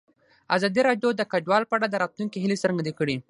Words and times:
ازادي 0.55 0.81
راډیو 0.87 1.09
د 1.15 1.21
کډوال 1.31 1.63
په 1.67 1.73
اړه 1.77 1.87
د 1.89 1.95
راتلونکي 2.03 2.37
هیلې 2.43 2.61
څرګندې 2.63 2.93
کړې. 2.99 3.15